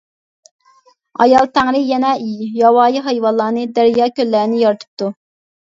ئايال 1.25 1.51
تەڭرى 1.59 1.83
يەنە 1.91 2.15
ياۋايى 2.63 3.07
ھايۋانلارنى، 3.11 3.71
دەريا-كۆللەرنى 3.79 4.65
يارىتىپتۇ. 4.67 5.15